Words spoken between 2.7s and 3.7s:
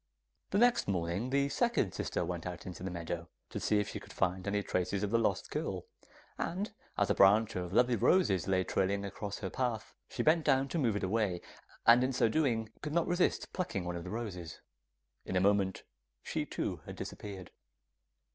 the meadow, to